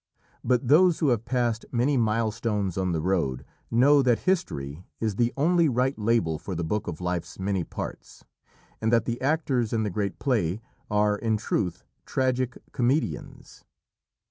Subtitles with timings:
[0.43, 5.31] But those who have passed many milestones on the road know that "History" is the
[5.37, 8.23] only right label for the Book of Life's many parts,
[8.81, 10.59] and that the actors in the great play
[10.89, 13.63] are in truth tragic comedians.